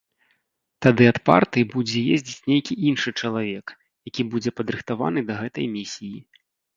[0.83, 3.73] Тады ад партыі будзе ездзіць нейкі іншы чалавек,
[4.09, 6.17] які будзе падрыхтаваны да гэтай місіі.